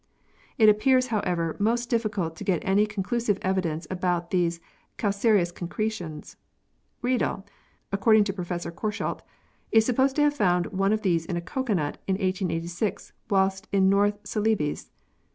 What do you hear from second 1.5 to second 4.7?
most difficult to get any con clusive evidence about these